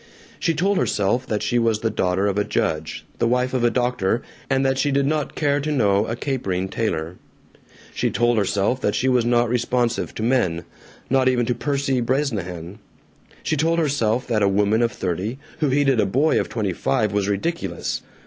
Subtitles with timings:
[0.39, 3.69] She told herself that she was the daughter of a judge, the wife of a
[3.69, 7.17] doctor, and that she did not care to know a capering tailor.
[7.93, 10.63] She told herself that she was not responsive to men...
[11.11, 12.79] not even to Percy Bresnahan.
[13.43, 17.11] She told herself that a woman of thirty who heeded a boy of twenty five
[17.13, 18.01] was ridiculous.